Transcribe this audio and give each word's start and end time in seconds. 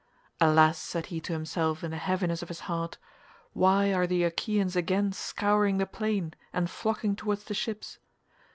"Alas," 0.39 0.79
said 0.79 1.05
he 1.13 1.21
to 1.21 1.31
himself 1.31 1.83
in 1.83 1.91
the 1.91 1.97
heaviness 1.97 2.41
of 2.41 2.47
his 2.47 2.61
heart, 2.61 2.97
"why 3.53 3.93
are 3.93 4.07
the 4.07 4.23
Achaeans 4.23 4.75
again 4.75 5.11
scouring 5.13 5.77
the 5.77 5.85
plain 5.85 6.33
and 6.51 6.71
flocking 6.71 7.15
towards 7.15 7.43
the 7.43 7.53
ships? 7.53 7.99